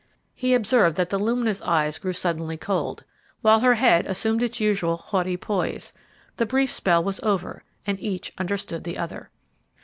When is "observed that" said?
0.55-1.11